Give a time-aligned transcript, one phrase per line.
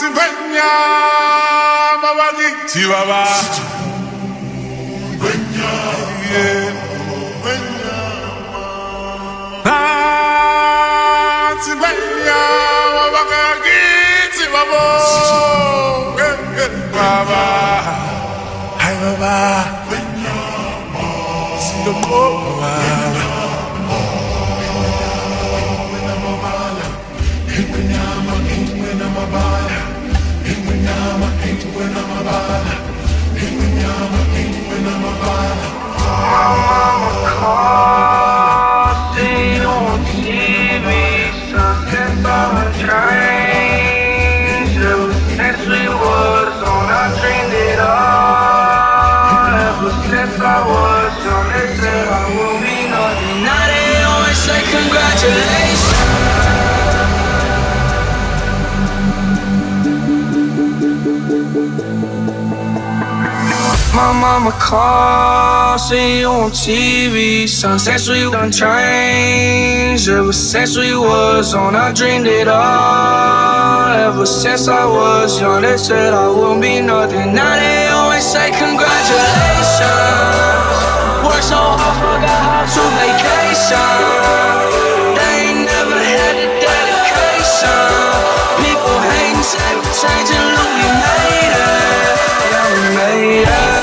[0.00, 0.72] sibanya
[2.00, 3.28] babadi sibaba
[5.20, 5.72] banya
[7.44, 8.00] banya
[9.68, 12.42] ah sibanya
[12.96, 13.84] babagi
[16.96, 17.44] baba
[18.80, 19.36] hai baba
[19.84, 20.40] banya
[21.60, 22.24] sibabo
[22.56, 22.99] baba
[31.60, 32.30] Kingwin, I'm a
[64.00, 67.46] my mama call, see you on TV.
[67.46, 73.92] Since we done changed, ever since we was on, I dreamed it all.
[74.08, 77.34] Ever since I was young, they said I wouldn't be nothing.
[77.34, 79.90] Now they always say congratulations.
[81.26, 83.96] Work so hard, forgot how to vacation.
[85.18, 87.92] They ain't never had the dedication.
[88.64, 92.16] People hating, say we're changing, look we made it.
[92.48, 93.79] Yeah, we made it.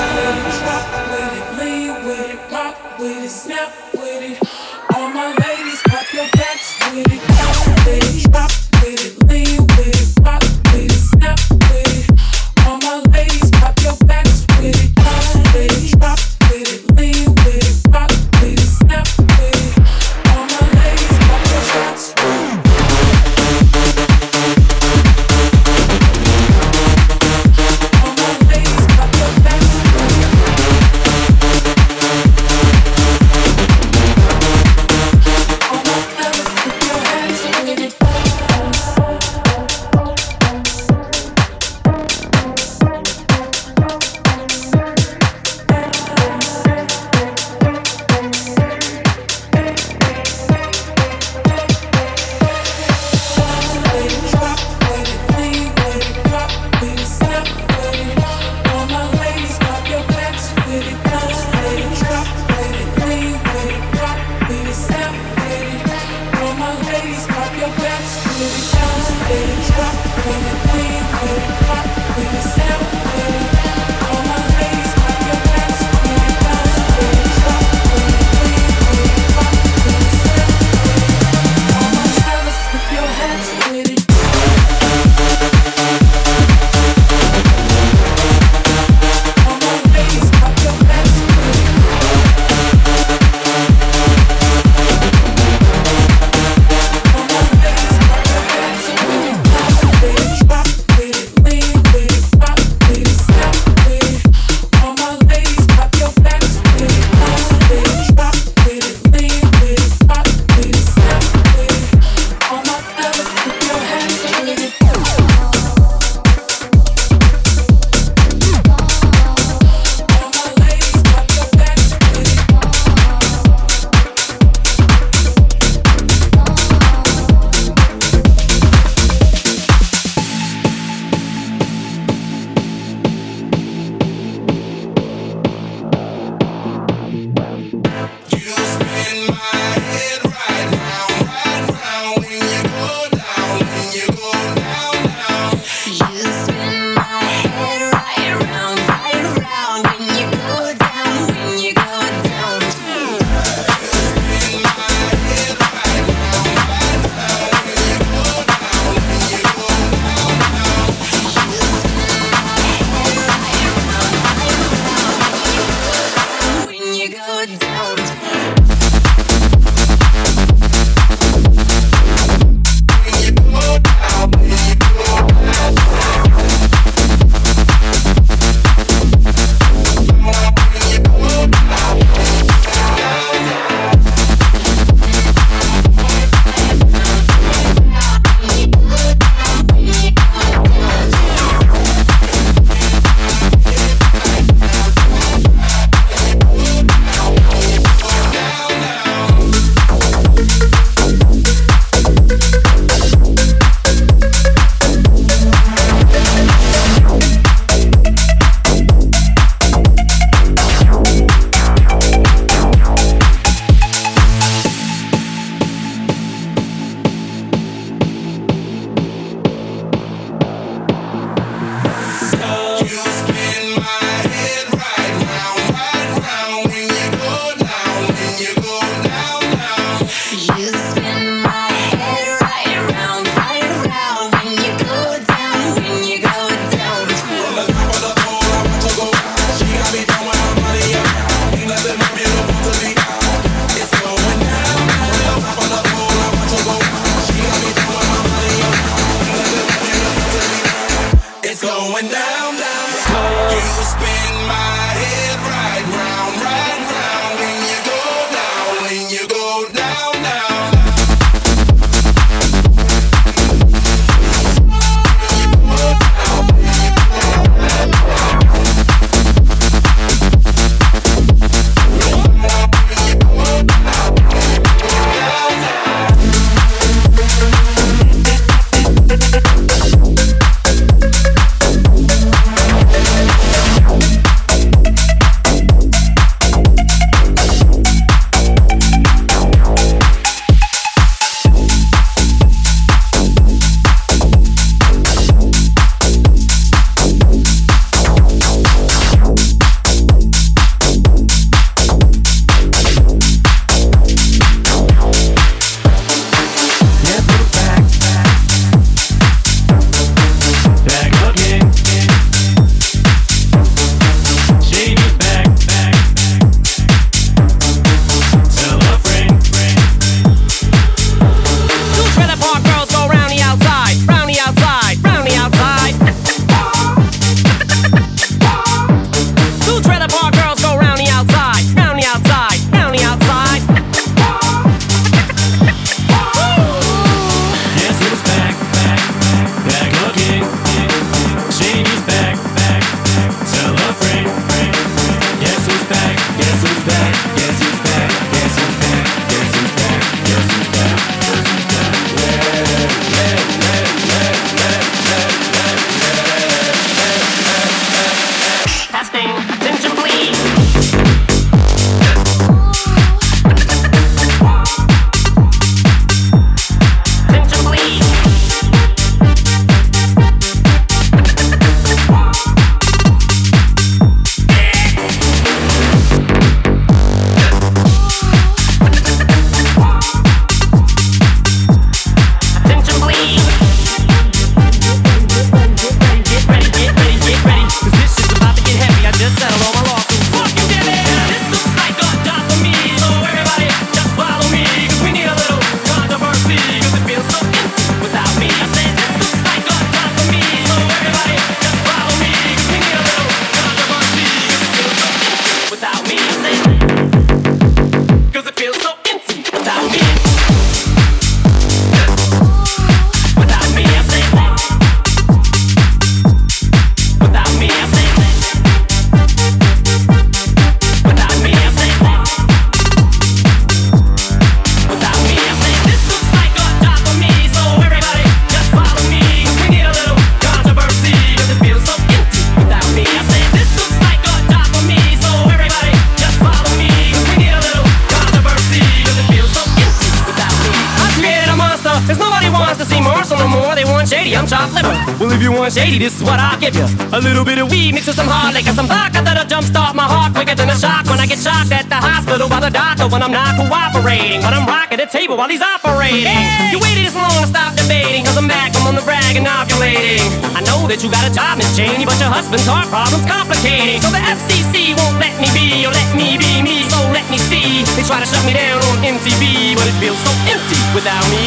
[455.28, 456.24] table while he's operating.
[456.24, 456.72] Hey!
[456.72, 459.46] You waited this long to stop debating, cause I'm back, I'm on the rag and
[459.46, 460.24] ovulating.
[460.56, 464.00] I know that you got a job, Miss Cheney, but your husband's heart problem's complicating.
[464.00, 467.36] So the FCC won't let me be, or let me be me, so let me
[467.36, 467.84] see.
[468.00, 471.47] They try to shut me down on MTV, but it feels so empty without me.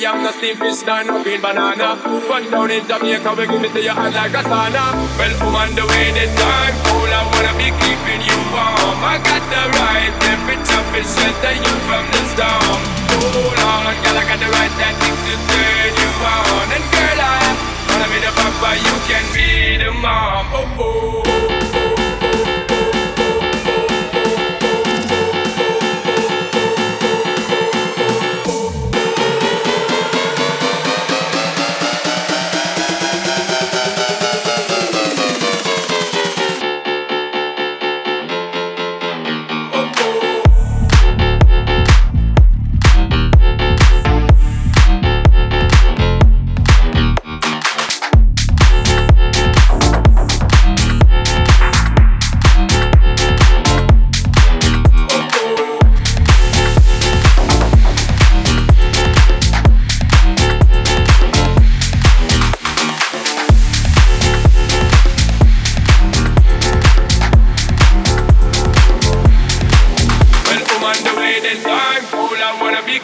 [0.00, 2.00] I'm not steam fish nor no green banana.
[2.24, 4.96] One down in Jamaica, we give it to you hot like a sauna.
[5.20, 8.96] Well, woman, the way the time cool, I wanna be keeping you warm.
[9.04, 12.80] I got the right temperature to shelter you from the storm.
[13.12, 16.66] Hold on, girl, I got the right tactics to turn you on.
[16.80, 17.44] And girl, I
[17.92, 20.48] wanna be the papa, you can be the mom.
[20.56, 21.29] Oh, oh.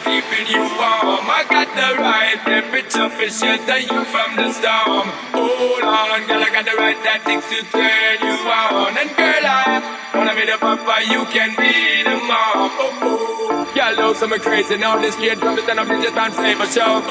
[0.03, 1.25] Keeping you warm.
[1.29, 5.07] I got the right temperature for shelter you from the storm.
[5.33, 8.97] Hold on, girl, I got the right tactics to turn you on.
[8.97, 12.69] And girl, I wanna be the papa, you can be the mom.
[12.77, 13.27] Oh, oh.
[13.75, 14.97] Girl, know something crazy now.
[14.97, 17.01] This kid from the stand up, just on flavor show.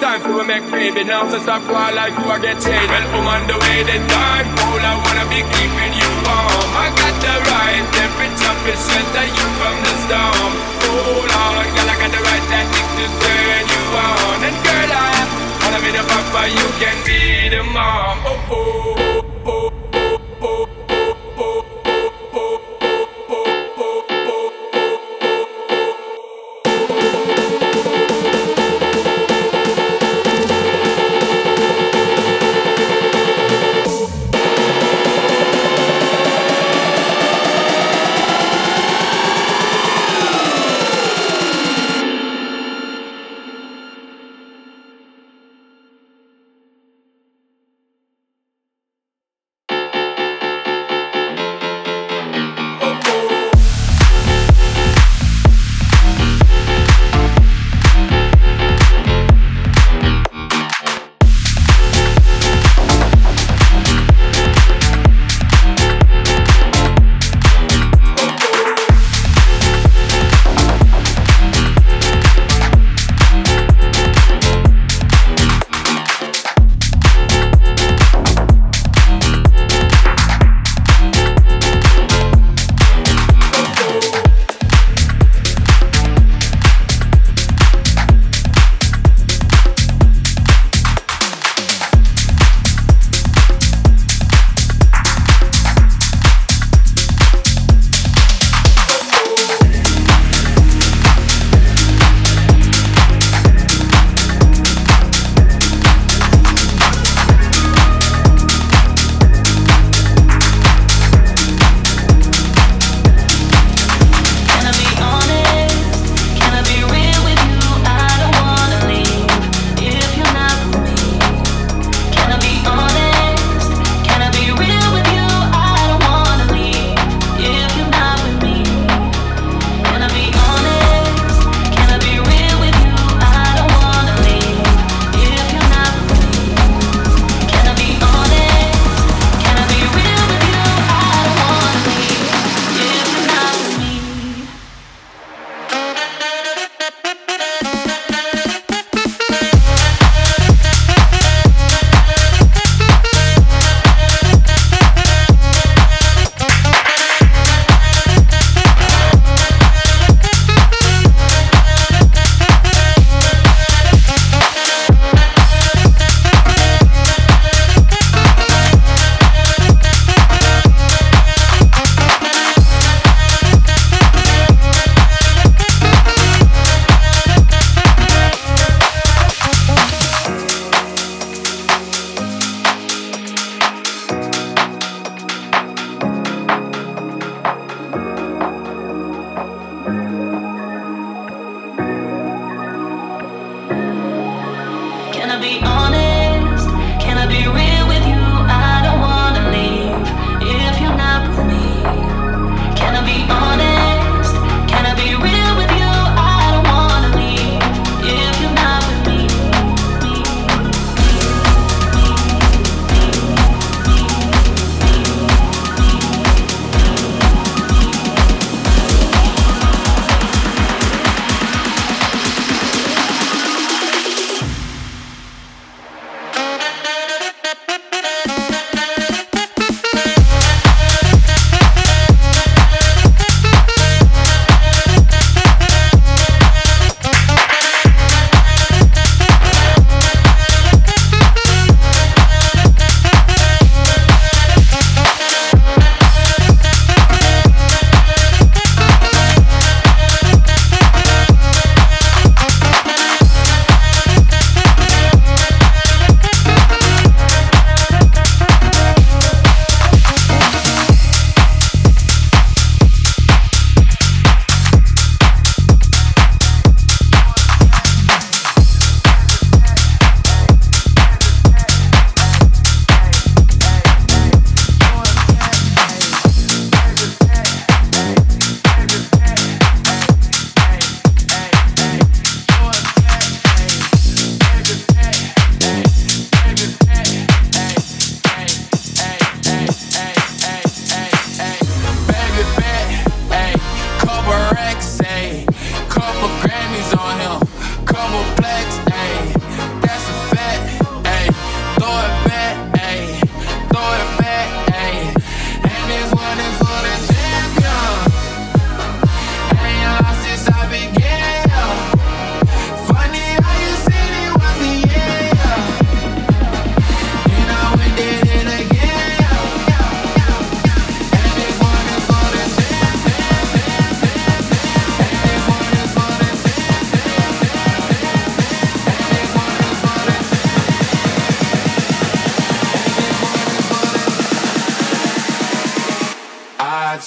[0.00, 2.60] Time for a make baby now, so stop crying like you are get.
[2.60, 4.84] Well, I'm on the way, the time cool.
[4.84, 6.72] I wanna be keeping you warm.
[6.76, 10.52] I got the right temperature for shelter you from the storm.
[10.84, 12.29] Hold on, girl, I got the right
[13.00, 14.38] to turn you on.
[14.44, 15.16] And girl, I
[15.62, 18.20] wanna be the papa, you can be the mom.
[18.28, 19.09] Oh, oh,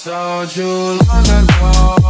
[0.04, 2.03] told you long ago.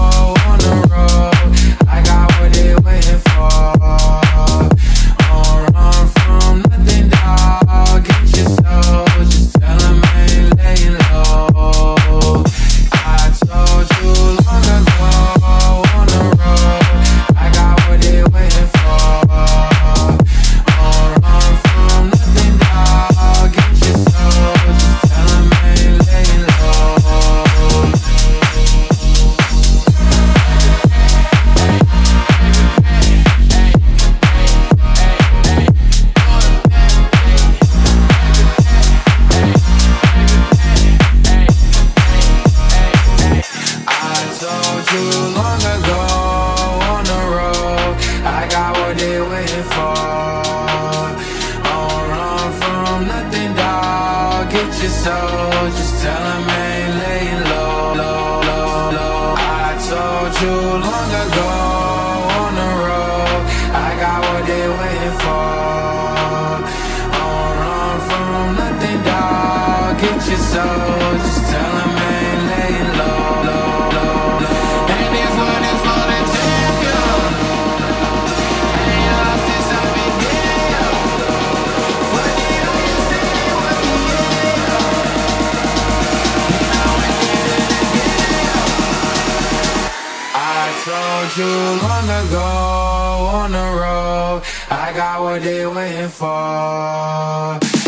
[93.35, 94.43] on the road.
[94.71, 97.84] I got what they waiting for.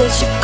[0.00, 0.43] You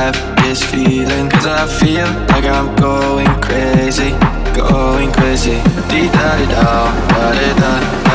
[0.00, 4.12] have this feeling Cause I feel like I'm going crazy
[4.54, 5.62] Going crazy.
[5.88, 8.09] Dee da da da da da.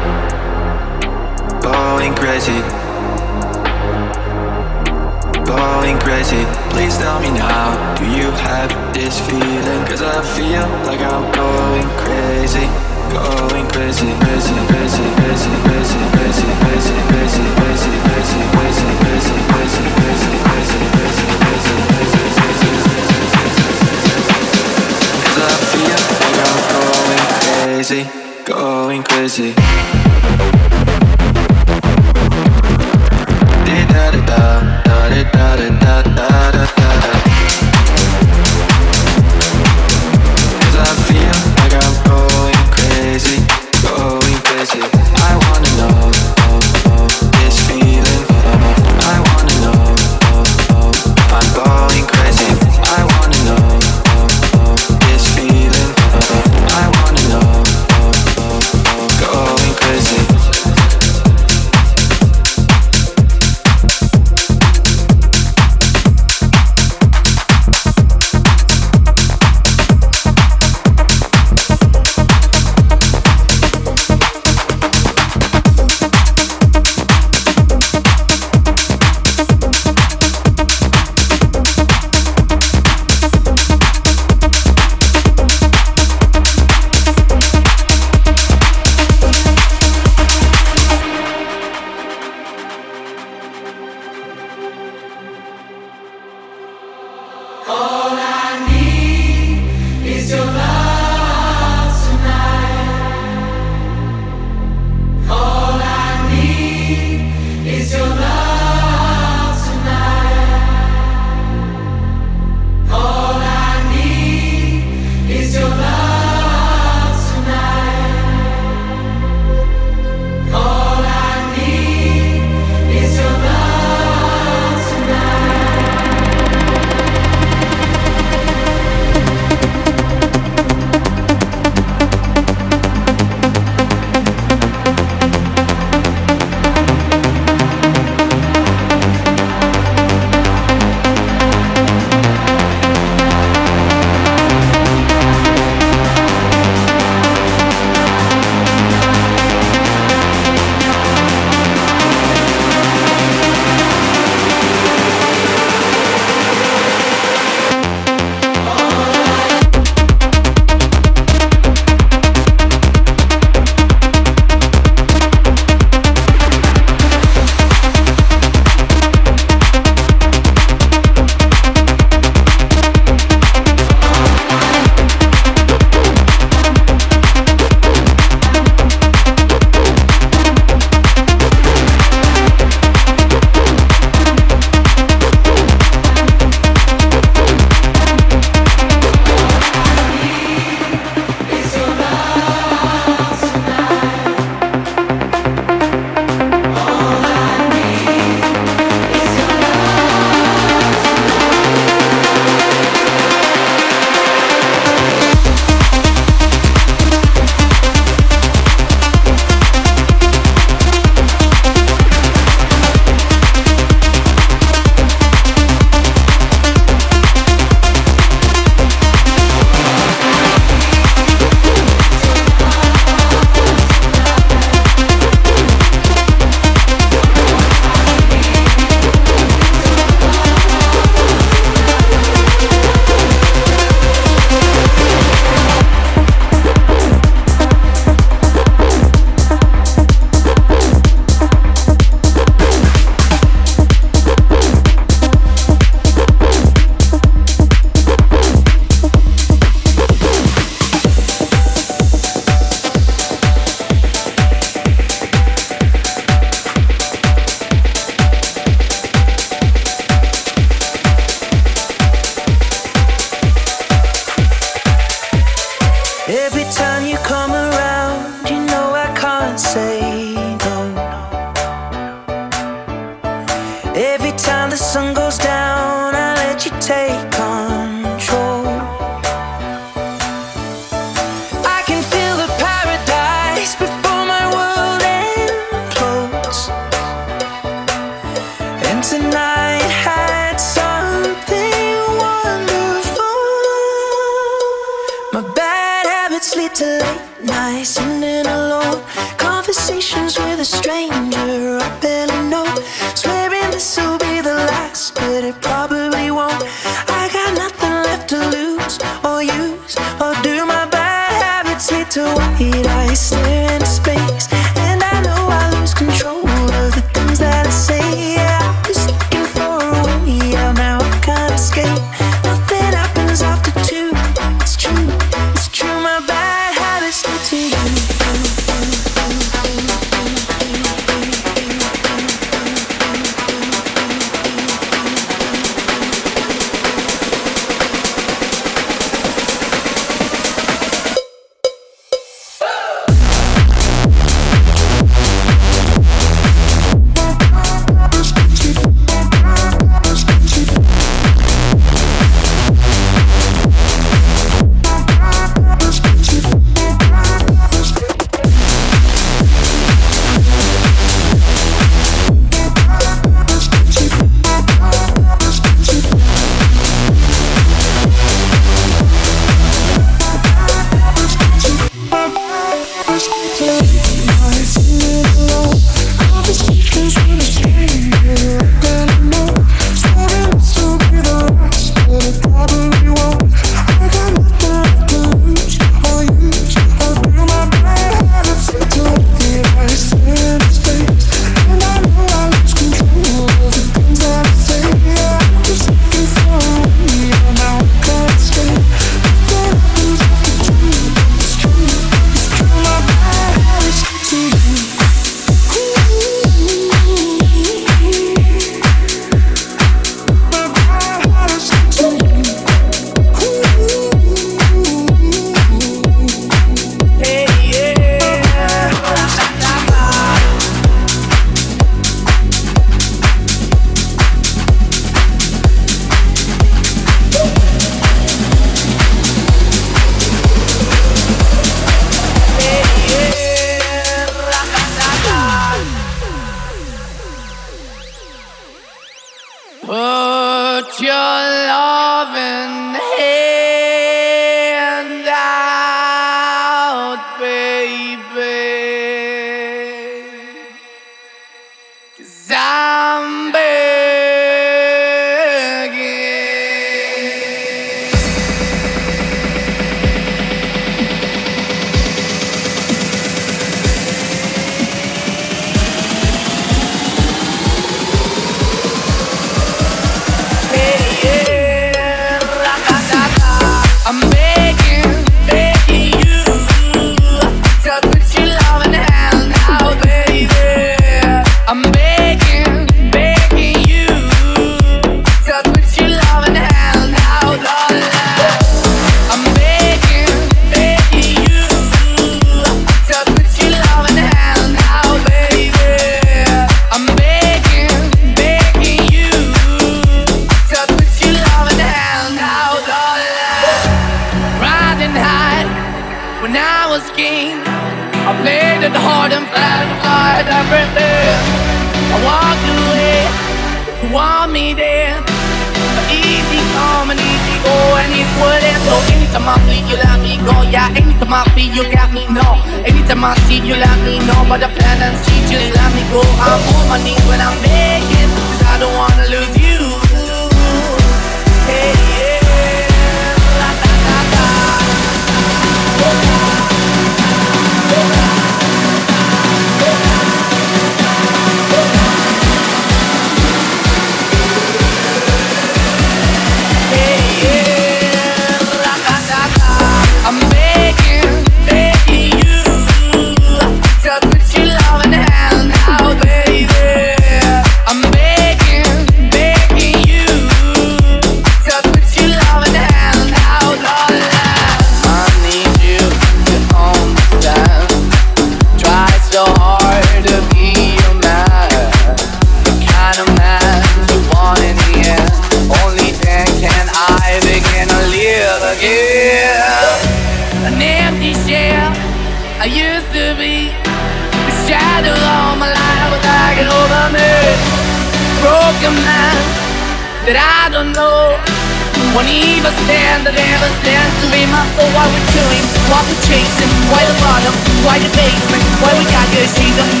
[592.16, 596.16] Won't even stand, I never stand to be my soul Why we're chilling, why we're
[596.24, 597.52] chasing Why the bottom,
[597.84, 598.64] why the basement?
[598.80, 600.00] Why we got good, she don't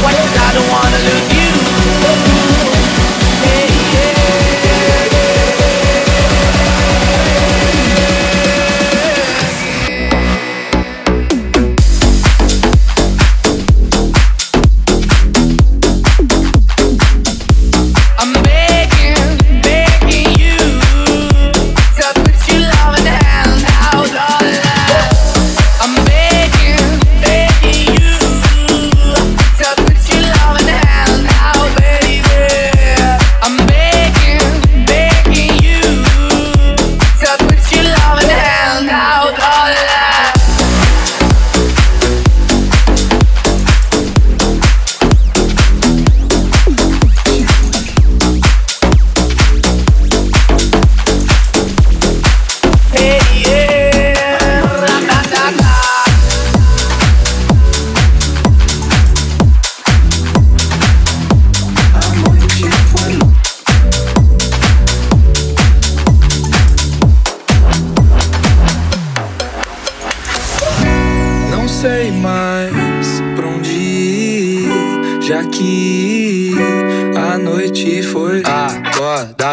[0.00, 1.52] Why cause I don't wanna lose you?
[3.44, 3.71] Hey.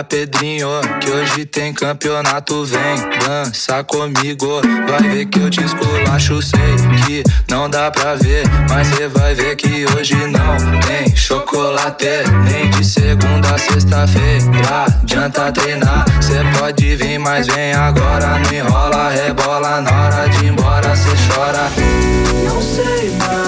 [0.09, 0.67] Pedrinho,
[0.99, 4.59] que hoje tem campeonato, vem dança comigo.
[4.89, 9.35] Vai ver que eu te esculacho, sei que não dá pra ver, mas cê vai
[9.35, 12.07] ver que hoje não tem chocolate,
[12.43, 14.85] nem de segunda a sexta-feira.
[15.03, 20.49] Adianta treinar, cê pode vir, mas vem agora, não enrola, rebola, na hora de ir
[20.49, 21.69] embora, cê chora.
[22.47, 23.38] Não sei mais.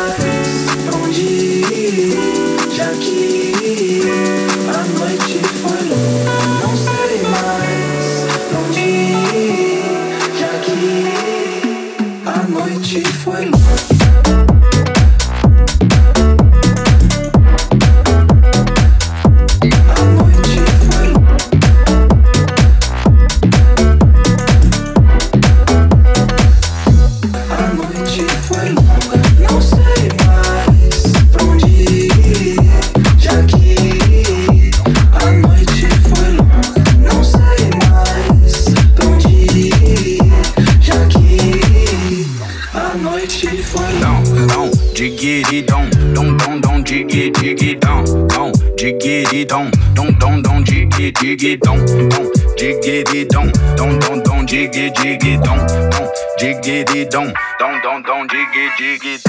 [57.92, 59.22] dom, dom, dig, dig.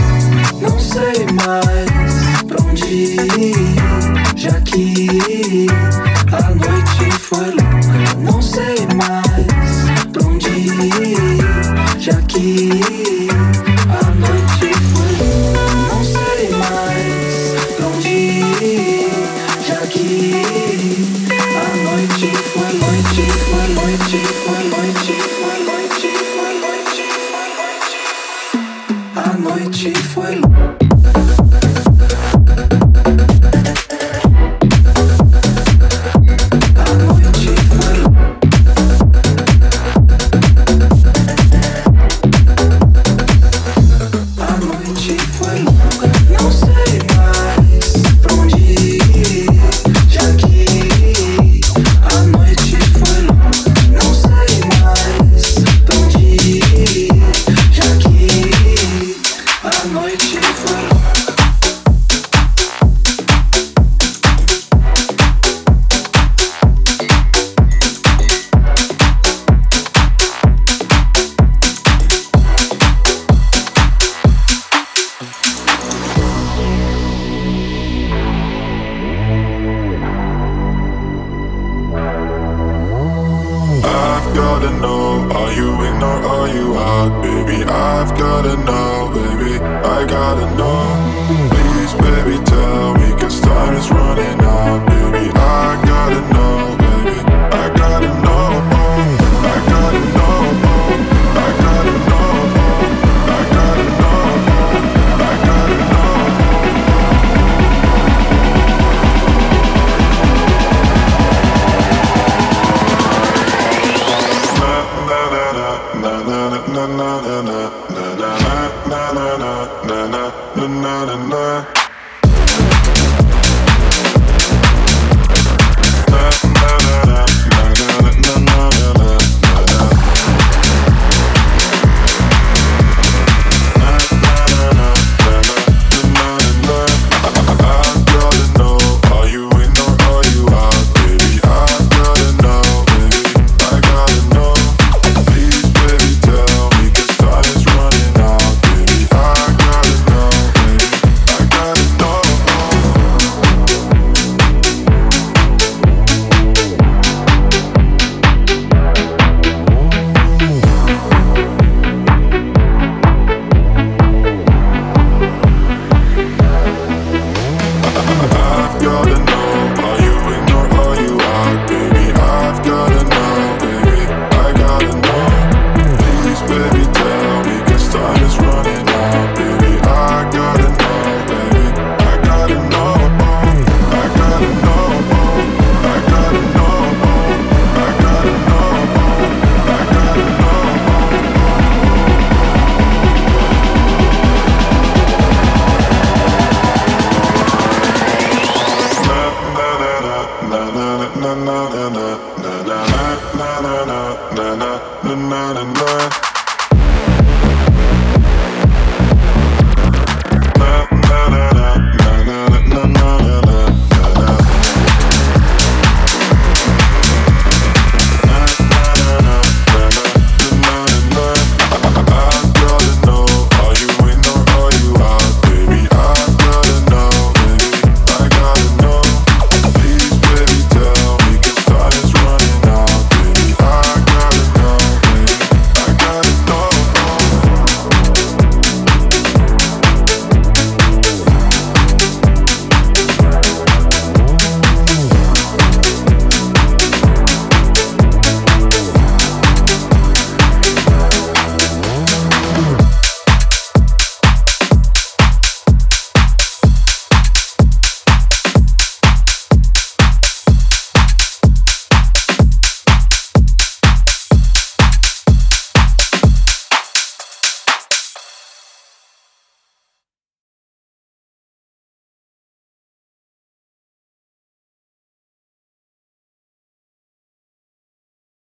[0.61, 1.22] Não sei